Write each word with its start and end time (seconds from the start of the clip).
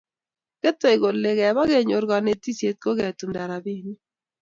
Ketei 0.61 0.97
kole 1.01 1.31
keba 1.39 1.63
kenyor 1.71 2.03
konetisiet 2.11 2.77
ko 2.83 2.89
ketumda 2.97 3.41
robinik 3.51 3.99